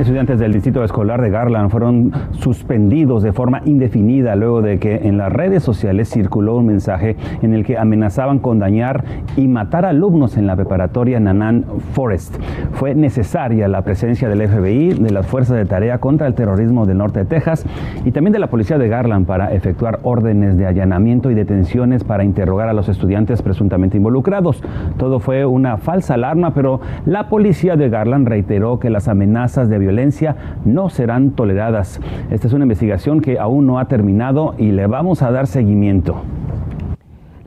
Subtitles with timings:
[0.00, 5.18] Estudiantes del Distrito Escolar de Garland fueron suspendidos de forma indefinida luego de que en
[5.18, 9.04] las redes sociales circuló un mensaje en el que amenazaban con dañar
[9.36, 12.38] y matar alumnos en la preparatoria Nanan Forest.
[12.72, 16.96] Fue necesaria la presencia del FBI, de las Fuerzas de Tarea contra el Terrorismo del
[16.96, 17.66] Norte de Texas
[18.02, 22.24] y también de la Policía de Garland para efectuar órdenes de allanamiento y detenciones para
[22.24, 24.62] interrogar a los estudiantes presuntamente involucrados.
[24.96, 29.76] Todo fue una falsa alarma, pero la Policía de Garland reiteró que las amenazas de
[29.76, 32.00] violencia violencia no serán toleradas.
[32.30, 36.22] Esta es una investigación que aún no ha terminado y le vamos a dar seguimiento.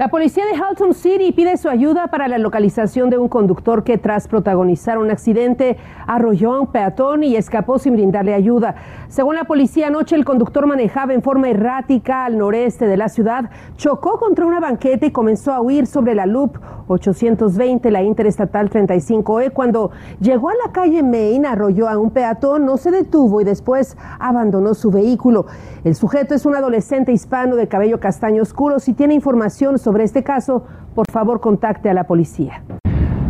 [0.04, 3.98] La policía de Halton City pide su ayuda para la localización de un conductor que
[3.98, 8.76] tras protagonizar un accidente arrolló a un peatón y escapó sin brindarle ayuda.
[9.08, 13.50] Según la policía, anoche el conductor manejaba en forma errática al noreste de la ciudad,
[13.78, 16.58] chocó contra una banqueta y comenzó a huir sobre la Loop
[16.88, 19.54] 820, la Interestatal 35E.
[19.54, 23.96] Cuando llegó a la calle Main, arrolló a un peatón, no se detuvo y después
[24.20, 25.46] abandonó su vehículo.
[25.86, 28.80] El sujeto es un adolescente hispano de cabello castaño oscuro.
[28.80, 32.64] Si tiene información sobre este caso, por favor contacte a la policía.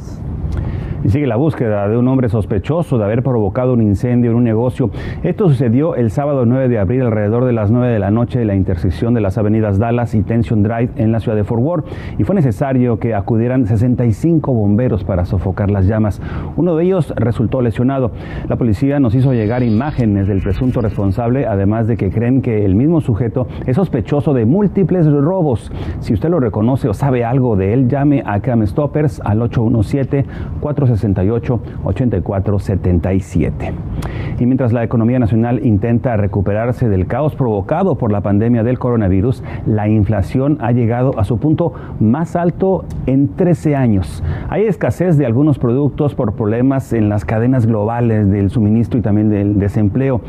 [1.03, 4.43] Y sigue la búsqueda de un hombre sospechoso de haber provocado un incendio en un
[4.43, 4.91] negocio.
[5.23, 8.47] Esto sucedió el sábado 9 de abril alrededor de las 9 de la noche en
[8.47, 11.85] la intersección de las avenidas Dallas y Tension Drive en la ciudad de Fort Worth
[12.19, 16.21] y fue necesario que acudieran 65 bomberos para sofocar las llamas.
[16.55, 18.11] Uno de ellos resultó lesionado.
[18.47, 22.75] La policía nos hizo llegar imágenes del presunto responsable, además de que creen que el
[22.75, 25.71] mismo sujeto es sospechoso de múltiples robos.
[25.99, 30.25] Si usted lo reconoce o sabe algo de él, llame a Cam Stoppers al 817
[30.59, 33.73] 4 468-8477.
[34.39, 39.43] Y mientras la economía nacional intenta recuperarse del caos provocado por la pandemia del coronavirus,
[39.65, 44.23] la inflación ha llegado a su punto más alto en 13 años.
[44.49, 49.29] Hay escasez de algunos productos por problemas en las cadenas globales del suministro y también
[49.29, 50.21] del desempleo.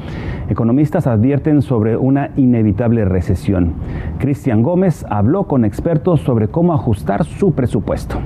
[0.49, 3.75] Economistas advierten sobre una inevitable recesión.
[4.19, 8.19] Cristian Gómez habló con expertos sobre cómo ajustar su presupuesto.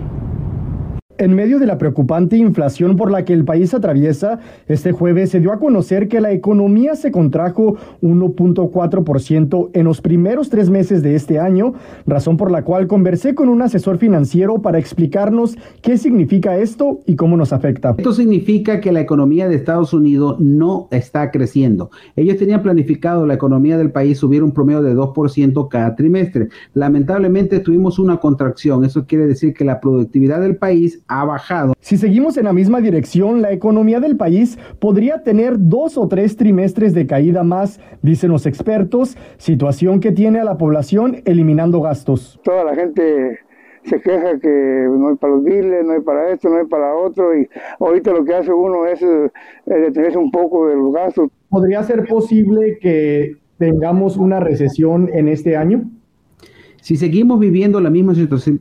[1.18, 5.40] En medio de la preocupante inflación por la que el país atraviesa, este jueves se
[5.40, 11.14] dio a conocer que la economía se contrajo 1.4% en los primeros tres meses de
[11.14, 11.72] este año,
[12.06, 17.16] razón por la cual conversé con un asesor financiero para explicarnos qué significa esto y
[17.16, 17.94] cómo nos afecta.
[17.96, 21.90] Esto significa que la economía de Estados Unidos no está creciendo.
[22.16, 26.48] Ellos tenían planificado la economía del país subir un promedio de 2% cada trimestre.
[26.74, 28.84] Lamentablemente tuvimos una contracción.
[28.84, 31.74] Eso quiere decir que la productividad del país ha bajado.
[31.80, 36.36] Si seguimos en la misma dirección, la economía del país podría tener dos o tres
[36.36, 42.40] trimestres de caída más, dicen los expertos, situación que tiene a la población eliminando gastos.
[42.42, 43.38] Toda la gente
[43.84, 46.94] se queja que no hay para los biles, no hay para esto, no hay para
[46.94, 47.48] otro, y
[47.78, 49.30] ahorita lo que hace uno es eh,
[49.66, 51.30] detenerse un poco de los gastos.
[51.48, 55.84] ¿Podría ser posible que tengamos una recesión en este año?
[56.86, 58.14] Si seguimos viviendo la misma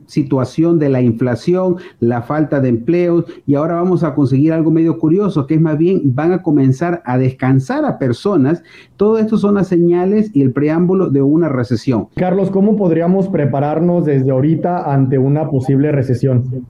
[0.06, 4.98] situación de la inflación, la falta de empleo, y ahora vamos a conseguir algo medio
[4.98, 8.64] curioso, que es más bien van a comenzar a descansar a personas,
[8.96, 12.08] todo esto son las señales y el preámbulo de una recesión.
[12.16, 16.66] Carlos, ¿cómo podríamos prepararnos desde ahorita ante una posible recesión?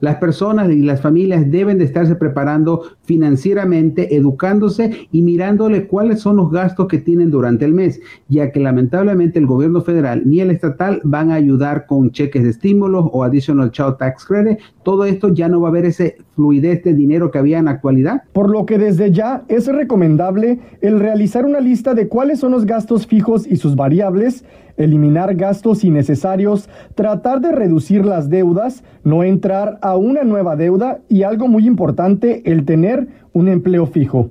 [0.00, 6.36] Las personas y las familias deben de estarse preparando financieramente, educándose y mirándole cuáles son
[6.36, 10.50] los gastos que tienen durante el mes, ya que lamentablemente el gobierno federal ni el
[10.50, 14.58] estatal van a ayudar con cheques de estímulos o additional child tax credit.
[14.84, 17.72] Todo esto ya no va a haber ese fluidez de dinero que había en la
[17.72, 18.22] actualidad.
[18.32, 22.66] Por lo que desde ya es recomendable el realizar una lista de cuáles son los
[22.66, 24.44] gastos fijos y sus variables
[24.78, 31.24] eliminar gastos innecesarios, tratar de reducir las deudas, no entrar a una nueva deuda y
[31.24, 34.30] algo muy importante, el tener un empleo fijo.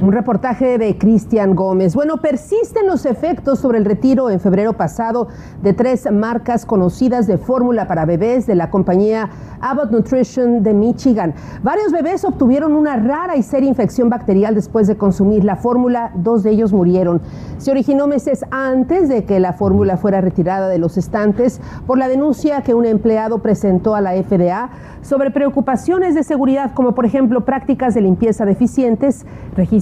[0.00, 1.96] Un reportaje de Cristian Gómez.
[1.96, 5.26] Bueno, persisten los efectos sobre el retiro en febrero pasado
[5.60, 9.28] de tres marcas conocidas de fórmula para bebés de la compañía
[9.60, 11.34] Abbott Nutrition de Michigan.
[11.64, 16.12] Varios bebés obtuvieron una rara y seria infección bacterial después de consumir la fórmula.
[16.14, 17.20] Dos de ellos murieron.
[17.58, 22.06] Se originó meses antes de que la fórmula fuera retirada de los estantes por la
[22.06, 24.70] denuncia que un empleado presentó a la FDA
[25.02, 29.26] sobre preocupaciones de seguridad como por ejemplo prácticas de limpieza deficientes,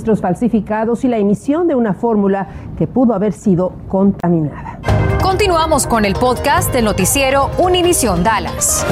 [0.06, 2.46] registros falsificados y la emisión de una fórmula
[2.78, 4.78] que pudo haber sido contaminada.
[5.20, 8.86] Continuamos con el podcast del noticiero Univisión Dallas.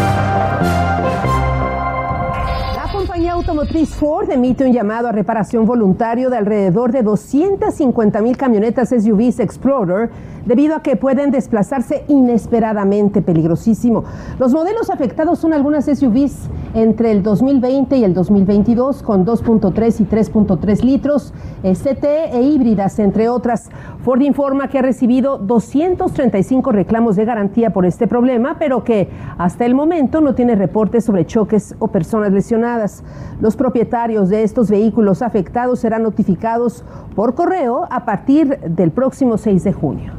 [3.64, 9.40] Automotriz Ford emite un llamado a reparación voluntario de alrededor de 250 mil camionetas SUVs
[9.40, 10.10] Explorer
[10.44, 14.04] debido a que pueden desplazarse inesperadamente peligrosísimo.
[14.38, 20.04] Los modelos afectados son algunas SUVs entre el 2020 y el 2022 con 2.3 y
[20.04, 21.32] 3.3 litros,
[21.62, 23.70] ST e híbridas, entre otras.
[24.04, 29.08] Ford informa que ha recibido 235 reclamos de garantía por este problema, pero que
[29.38, 33.02] hasta el momento no tiene reportes sobre choques o personas lesionadas.
[33.40, 36.84] Los propietarios de estos vehículos afectados serán notificados
[37.14, 40.12] por correo a partir del próximo 6 de junio.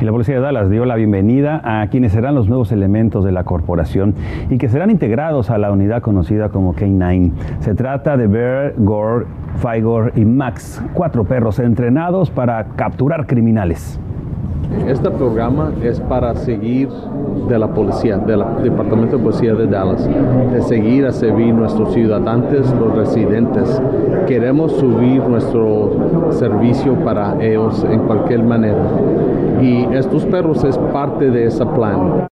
[0.00, 3.32] Y la Policía de Dallas dio la bienvenida a quienes serán los nuevos elementos de
[3.32, 4.14] la corporación
[4.48, 7.32] y que serán integrados a la unidad conocida como K9.
[7.60, 9.26] Se trata de Bear, Gore,
[9.56, 14.00] Figor y Max, cuatro perros entrenados para capturar criminales.
[14.86, 16.88] Este programa es para seguir
[17.48, 20.08] de la policía, del Departamento de Policía de Dallas,
[20.52, 23.80] de seguir a servir nuestros ciudadanos, los residentes.
[24.26, 28.84] Queremos subir nuestro servicio para ellos en cualquier manera.
[29.60, 32.29] Y estos perros es parte de ese plan.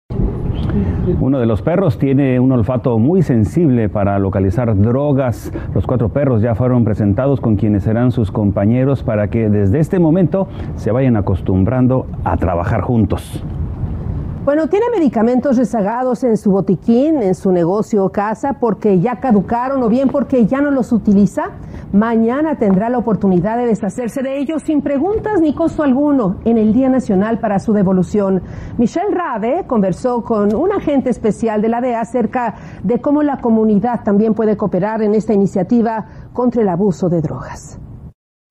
[1.21, 5.53] Uno de los perros tiene un olfato muy sensible para localizar drogas.
[5.75, 9.99] Los cuatro perros ya fueron presentados con quienes serán sus compañeros para que desde este
[9.99, 13.43] momento se vayan acostumbrando a trabajar juntos.
[14.45, 19.83] Bueno, tiene medicamentos rezagados en su botiquín, en su negocio o casa porque ya caducaron
[19.83, 21.51] o bien porque ya no los utiliza.
[21.93, 26.73] Mañana tendrá la oportunidad de deshacerse de ellos sin preguntas ni costo alguno en el
[26.73, 28.41] Día Nacional para su devolución.
[28.79, 34.05] Michelle Rade conversó con un agente especial de la DEA acerca de cómo la comunidad
[34.05, 37.79] también puede cooperar en esta iniciativa contra el abuso de drogas.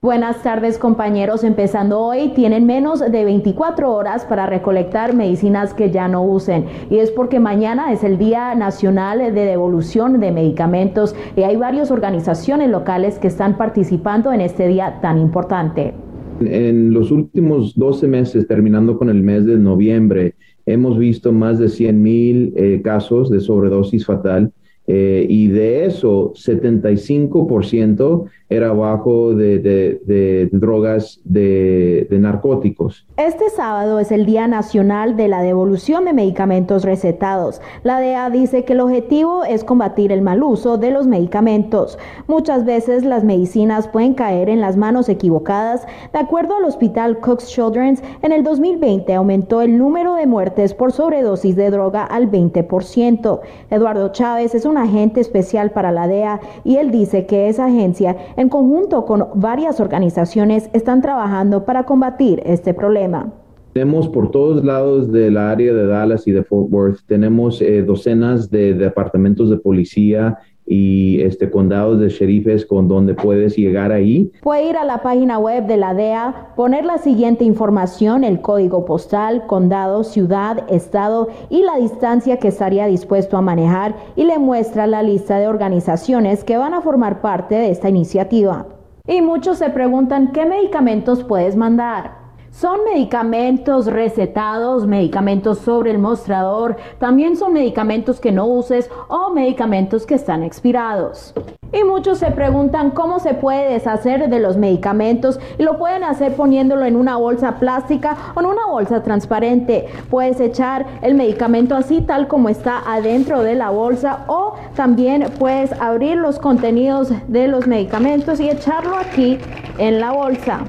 [0.03, 6.07] Buenas tardes compañeros, empezando hoy, tienen menos de 24 horas para recolectar medicinas que ya
[6.07, 6.65] no usen.
[6.89, 11.15] Y es porque mañana es el Día Nacional de Devolución de Medicamentos.
[11.35, 15.93] Y hay varias organizaciones locales que están participando en este día tan importante.
[16.39, 20.33] En los últimos 12 meses, terminando con el mes de noviembre,
[20.65, 24.51] hemos visto más de 100 mil eh, casos de sobredosis fatal
[24.87, 33.05] eh, y de eso, 75% era bajo de, drogas de, narcóticos.
[33.15, 37.61] Este sábado es el Día Nacional de la Devolución de Medicamentos Recetados.
[37.83, 41.97] La DEA dice que el objetivo es combatir el mal uso de los medicamentos.
[42.27, 45.87] Muchas veces las medicinas pueden caer en las manos equivocadas.
[46.11, 50.91] De acuerdo al hospital Cook's Children's, en el 2020 aumentó el número de muertes por
[50.91, 53.39] sobredosis de droga al 20%.
[53.69, 58.15] Eduardo Chávez es un agente especial para la DEA y él dice que esa agencia
[58.37, 63.31] en conjunto con varias organizaciones, están trabajando para combatir este problema.
[63.73, 68.49] Tenemos por todos lados del área de Dallas y de Fort Worth, tenemos eh, docenas
[68.49, 70.37] de departamentos de policía
[70.71, 74.31] y este condados de sheriffes con donde puedes llegar ahí.
[74.41, 78.85] Puede ir a la página web de la DEA, poner la siguiente información, el código
[78.85, 84.87] postal, condado, ciudad, estado y la distancia que estaría dispuesto a manejar y le muestra
[84.87, 88.67] la lista de organizaciones que van a formar parte de esta iniciativa.
[89.05, 92.20] Y muchos se preguntan qué medicamentos puedes mandar.
[92.51, 100.05] Son medicamentos recetados, medicamentos sobre el mostrador, también son medicamentos que no uses o medicamentos
[100.05, 101.33] que están expirados.
[101.73, 106.35] Y muchos se preguntan cómo se puede deshacer de los medicamentos y lo pueden hacer
[106.35, 109.87] poniéndolo en una bolsa plástica o en una bolsa transparente.
[110.09, 115.71] Puedes echar el medicamento así tal como está adentro de la bolsa o también puedes
[115.79, 119.39] abrir los contenidos de los medicamentos y echarlo aquí
[119.77, 120.65] en la bolsa.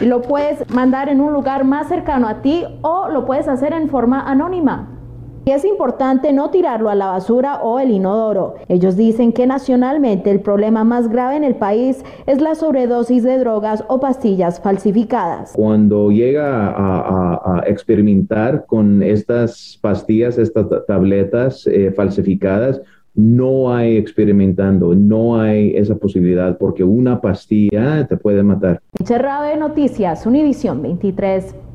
[0.00, 3.88] Lo puedes mandar en un lugar más cercano a ti o lo puedes hacer en
[3.88, 4.96] forma anónima.
[5.48, 8.56] Y es importante no tirarlo a la basura o el inodoro.
[8.66, 13.38] Ellos dicen que nacionalmente el problema más grave en el país es la sobredosis de
[13.38, 15.52] drogas o pastillas falsificadas.
[15.54, 22.82] Cuando llega a, experimentar con estas pastillas, estas tabletas eh, falsificadas,
[23.16, 28.80] no hay experimentando, no hay esa posibilidad porque una pastilla te puede matar.
[29.42, 31.65] de Noticias, Univisión 23.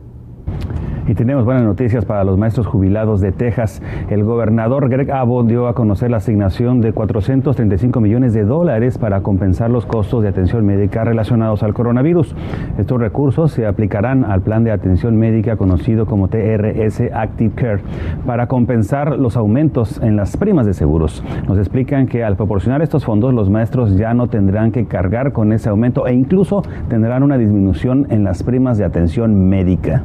[1.11, 3.81] Y tenemos buenas noticias para los maestros jubilados de Texas.
[4.09, 9.19] El gobernador Greg Abbott dio a conocer la asignación de 435 millones de dólares para
[9.21, 12.33] compensar los costos de atención médica relacionados al coronavirus.
[12.77, 17.81] Estos recursos se aplicarán al plan de atención médica conocido como TRS Active Care
[18.25, 21.21] para compensar los aumentos en las primas de seguros.
[21.45, 25.51] Nos explican que al proporcionar estos fondos los maestros ya no tendrán que cargar con
[25.51, 30.03] ese aumento e incluso tendrán una disminución en las primas de atención médica.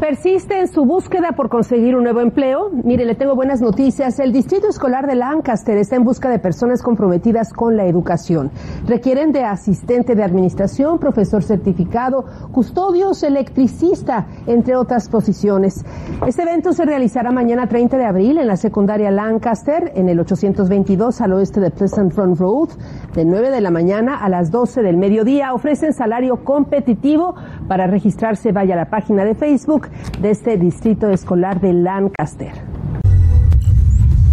[0.00, 2.70] ¿Persiste en su búsqueda por conseguir un nuevo empleo?
[2.70, 4.20] Mire, le tengo buenas noticias.
[4.20, 8.52] El Distrito Escolar de Lancaster está en busca de personas comprometidas con la educación.
[8.86, 15.84] Requieren de asistente de administración, profesor certificado, custodios, electricista, entre otras posiciones.
[16.28, 21.20] Este evento se realizará mañana 30 de abril en la secundaria Lancaster, en el 822
[21.20, 22.68] al oeste de Pleasant Run Road,
[23.16, 25.52] de 9 de la mañana a las 12 del mediodía.
[25.54, 27.34] Ofrecen salario competitivo.
[27.68, 29.88] Para registrarse, vaya a la página de Facebook
[30.20, 32.67] de este distrito escolar de Lancaster.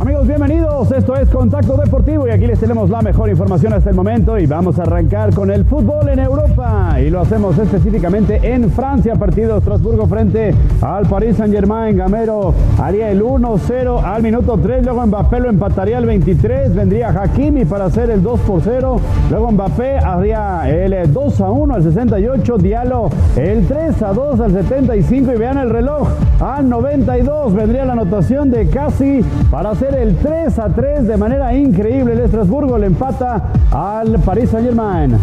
[0.05, 0.91] Amigos, bienvenidos.
[0.91, 4.45] Esto es Contacto Deportivo y aquí les tenemos la mejor información hasta el momento y
[4.45, 9.15] vamos a arrancar con el fútbol en Europa y lo hacemos específicamente en Francia.
[9.15, 11.97] Partido Estrasburgo frente al Paris Saint-Germain.
[11.97, 14.85] Gamero haría el 1-0 al minuto 3.
[14.85, 16.75] Luego Mbappé lo empataría al 23.
[16.75, 18.99] Vendría Hakimi para hacer el 2 por 0.
[19.31, 22.57] Luego Mbappé haría el 2 1 al 68.
[22.59, 25.33] Diallo el 3 2 al 75.
[25.33, 26.07] Y vean el reloj
[26.39, 27.55] al 92.
[27.55, 32.13] Vendría la anotación de casi para hacer el 3 a 3 de manera increíble.
[32.13, 35.17] El Estrasburgo le empata al Paris Saint Germain.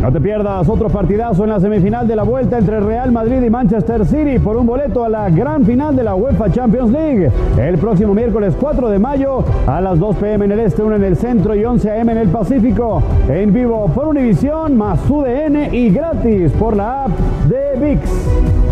[0.00, 3.48] No te pierdas otro partidazo en la semifinal de la vuelta entre Real Madrid y
[3.48, 7.30] Manchester City por un boleto a la gran final de la UEFA Champions League.
[7.56, 11.04] El próximo miércoles 4 de mayo a las 2 pm en el este, 1 en
[11.04, 13.02] el centro y 11 am en el Pacífico.
[13.30, 17.10] En vivo por Univisión más UDN y gratis por la app
[17.48, 18.63] de VIX.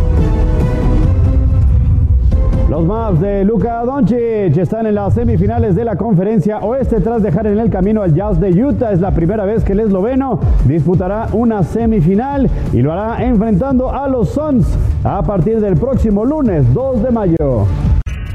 [2.72, 7.46] Los Mavs de Luka Doncic están en las semifinales de la conferencia oeste tras dejar
[7.46, 8.92] en el camino al Jazz de Utah.
[8.92, 14.08] Es la primera vez que el esloveno disputará una semifinal y lo hará enfrentando a
[14.08, 14.74] los Suns
[15.04, 17.66] a partir del próximo lunes 2 de mayo.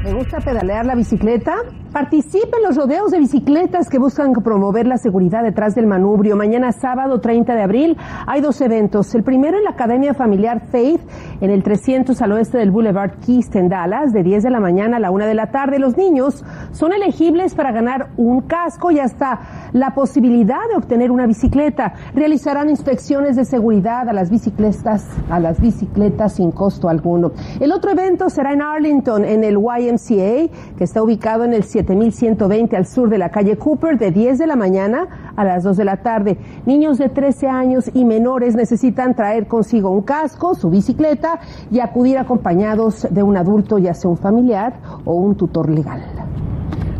[0.04, 1.56] ¿Me gusta pedalear la bicicleta?
[1.92, 6.36] Participe en los rodeos de bicicletas que buscan promover la seguridad detrás del manubrio.
[6.36, 9.14] Mañana sábado 30 de abril hay dos eventos.
[9.14, 11.00] El primero en la Academia Familiar Faith
[11.40, 14.98] en el 300 al oeste del Boulevard Keast en Dallas de 10 de la mañana
[14.98, 15.78] a la 1 de la tarde.
[15.78, 21.26] Los niños son elegibles para ganar un casco y hasta la posibilidad de obtener una
[21.26, 21.94] bicicleta.
[22.14, 27.32] Realizarán inspecciones de seguridad a las bicicletas, a las bicicletas sin costo alguno.
[27.60, 32.76] El otro evento será en Arlington en el YMCA que está ubicado en el 7120
[32.76, 35.84] al sur de la calle Cooper de 10 de la mañana a las 2 de
[35.84, 36.38] la tarde.
[36.66, 42.18] Niños de 13 años y menores necesitan traer consigo un casco, su bicicleta y acudir
[42.18, 46.02] acompañados de un adulto, ya sea un familiar o un tutor legal.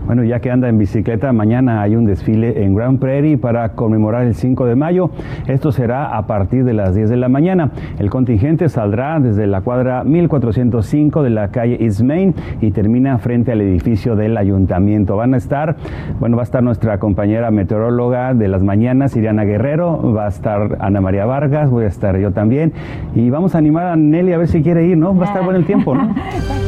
[0.09, 4.25] Bueno, ya que anda en bicicleta, mañana hay un desfile en Grand Prairie para conmemorar
[4.25, 5.11] el 5 de mayo.
[5.47, 7.73] Esto será a partir de las 10 de la mañana.
[7.99, 13.53] El contingente saldrá desde la cuadra 1405 de la calle East Main y termina frente
[13.53, 15.15] al edificio del ayuntamiento.
[15.15, 15.77] Van a estar,
[16.19, 20.79] bueno, va a estar nuestra compañera meteoróloga de las mañanas, Iriana Guerrero, va a estar
[20.81, 22.73] Ana María Vargas, voy a estar yo también
[23.15, 25.15] y vamos a animar a Nelly a ver si quiere ir, ¿no?
[25.15, 26.15] Va a estar bueno el tiempo, ¿no?